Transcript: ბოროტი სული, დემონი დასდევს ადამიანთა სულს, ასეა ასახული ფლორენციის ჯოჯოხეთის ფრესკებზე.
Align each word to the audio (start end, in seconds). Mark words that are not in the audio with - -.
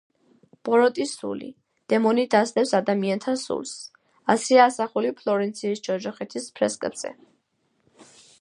ბოროტი 0.67 1.05
სული, 1.09 1.49
დემონი 1.93 2.23
დასდევს 2.35 2.73
ადამიანთა 2.79 3.35
სულს, 3.43 3.75
ასეა 4.37 4.67
ასახული 4.73 5.15
ფლორენციის 5.23 5.87
ჯოჯოხეთის 5.89 6.53
ფრესკებზე. 6.57 7.17